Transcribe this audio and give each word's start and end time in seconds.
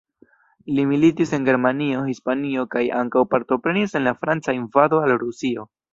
Li 0.77 0.85
militis 0.91 1.33
en 1.37 1.43
Germanio, 1.49 2.01
Hispanio 2.13 2.65
kaj 2.73 2.83
ankaŭ 3.03 3.23
partoprenis 3.35 3.97
en 4.01 4.07
la 4.11 4.15
Franca 4.23 4.57
invado 4.63 5.03
al 5.07 5.19
Rusio. 5.27 5.69